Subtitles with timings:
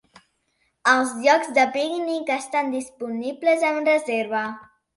[0.93, 4.45] Els llocs de pícnic estan disponibles amb reserva.